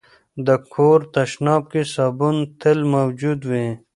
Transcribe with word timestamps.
د 0.45 0.47
کور 0.73 0.99
تشناب 1.15 1.63
کې 1.71 1.81
صابون 1.93 2.35
تل 2.61 2.79
موجود 2.95 3.39
وي. 3.49 3.67